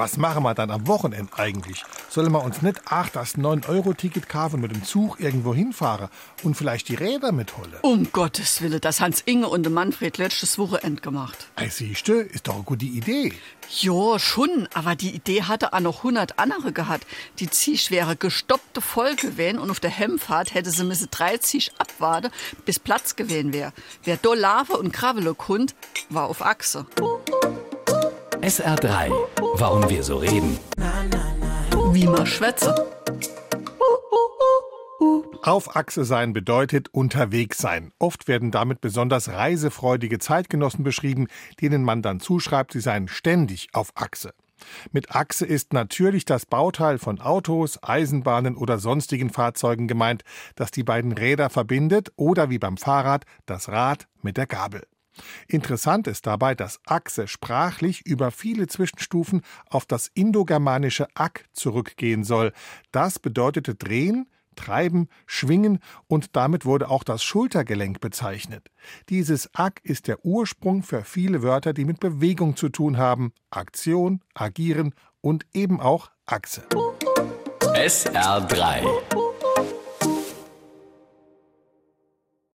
was 0.00 0.16
machen 0.16 0.42
wir 0.44 0.54
dann 0.54 0.70
am 0.70 0.86
Wochenende 0.86 1.30
eigentlich? 1.36 1.84
Sollen 2.08 2.32
wir 2.32 2.42
uns 2.42 2.62
nicht 2.62 2.80
ach 2.86 3.10
das 3.10 3.36
9-Euro-Ticket 3.36 4.30
kaufen 4.30 4.54
und 4.54 4.62
mit 4.62 4.74
dem 4.74 4.82
Zug 4.82 5.20
irgendwo 5.20 5.54
hinfahren 5.54 6.08
und 6.42 6.54
vielleicht 6.54 6.88
die 6.88 6.94
Räder 6.94 7.32
mitholen? 7.32 7.74
Um 7.82 8.10
Gottes 8.10 8.62
Willen, 8.62 8.80
das 8.80 9.00
Hans 9.00 9.20
Inge 9.26 9.46
und 9.46 9.64
der 9.64 9.72
Manfred 9.72 10.16
letztes 10.16 10.58
Wochenende 10.58 11.02
gemacht. 11.02 11.48
Ei, 11.56 11.68
siehste, 11.68 12.14
ist 12.14 12.48
doch 12.48 12.54
eine 12.54 12.62
gute 12.62 12.86
Idee. 12.86 13.34
Jo, 13.68 14.18
schon, 14.18 14.68
aber 14.72 14.96
die 14.96 15.10
Idee 15.10 15.42
hatte 15.42 15.74
auch 15.74 15.80
noch 15.80 15.98
100 15.98 16.38
andere 16.38 16.72
gehabt. 16.72 17.06
Die 17.38 17.50
Ziech 17.50 17.90
wäre 17.90 18.16
gestoppte 18.16 18.80
voll 18.80 19.16
gewesen 19.16 19.58
und 19.58 19.70
auf 19.70 19.80
der 19.80 19.90
Hemmfahrt 19.90 20.54
hätte 20.54 20.70
sie 20.70 20.82
müsse 20.82 21.08
drei 21.08 21.36
Ziech 21.36 21.72
abwarten, 21.76 22.30
bis 22.64 22.78
Platz 22.78 23.16
gewesen 23.16 23.52
wäre. 23.52 23.74
Wer 24.04 24.16
do 24.16 24.32
Lave 24.32 24.78
und 24.78 24.92
Kravele 24.92 25.34
kund, 25.34 25.74
war 26.08 26.28
auf 26.28 26.40
Achse. 26.40 26.86
SR3. 28.50 29.12
Warum 29.58 29.88
wir 29.88 30.02
so 30.02 30.16
reden. 30.16 30.58
Wie 31.92 32.04
man 32.04 32.26
schwätze. 32.26 32.74
Auf 35.44 35.76
Achse 35.76 36.04
sein 36.04 36.32
bedeutet 36.32 36.88
unterwegs 36.92 37.58
sein. 37.58 37.92
Oft 38.00 38.26
werden 38.26 38.50
damit 38.50 38.80
besonders 38.80 39.28
reisefreudige 39.28 40.18
Zeitgenossen 40.18 40.82
beschrieben, 40.82 41.28
denen 41.60 41.84
man 41.84 42.02
dann 42.02 42.18
zuschreibt, 42.18 42.72
sie 42.72 42.80
seien 42.80 43.06
ständig 43.06 43.68
auf 43.72 43.92
Achse. 43.94 44.34
Mit 44.90 45.14
Achse 45.14 45.46
ist 45.46 45.72
natürlich 45.72 46.24
das 46.24 46.44
Bauteil 46.44 46.98
von 46.98 47.20
Autos, 47.20 47.80
Eisenbahnen 47.84 48.56
oder 48.56 48.78
sonstigen 48.78 49.30
Fahrzeugen 49.30 49.86
gemeint, 49.86 50.24
das 50.56 50.72
die 50.72 50.82
beiden 50.82 51.12
Räder 51.12 51.50
verbindet 51.50 52.10
oder 52.16 52.50
wie 52.50 52.58
beim 52.58 52.78
Fahrrad 52.78 53.26
das 53.46 53.68
Rad 53.68 54.08
mit 54.22 54.36
der 54.36 54.48
Gabel. 54.48 54.82
Interessant 55.48 56.06
ist 56.06 56.26
dabei, 56.26 56.54
dass 56.54 56.80
Achse 56.86 57.26
sprachlich 57.28 58.06
über 58.06 58.30
viele 58.30 58.66
Zwischenstufen 58.66 59.42
auf 59.68 59.86
das 59.86 60.10
indogermanische 60.14 61.08
Ak 61.14 61.46
zurückgehen 61.52 62.24
soll. 62.24 62.52
Das 62.92 63.18
bedeutete 63.18 63.74
drehen, 63.74 64.30
treiben, 64.56 65.08
schwingen 65.26 65.78
und 66.06 66.36
damit 66.36 66.64
wurde 66.64 66.88
auch 66.90 67.04
das 67.04 67.22
Schultergelenk 67.22 68.00
bezeichnet. 68.00 68.70
Dieses 69.08 69.54
Ak 69.54 69.80
ist 69.82 70.06
der 70.06 70.24
Ursprung 70.24 70.82
für 70.82 71.02
viele 71.04 71.42
Wörter, 71.42 71.72
die 71.72 71.84
mit 71.84 72.00
Bewegung 72.00 72.56
zu 72.56 72.68
tun 72.68 72.98
haben, 72.98 73.32
Aktion, 73.50 74.20
agieren 74.34 74.94
und 75.20 75.46
eben 75.52 75.80
auch 75.80 76.10
Achse. 76.26 76.62
SR3. 77.74 79.19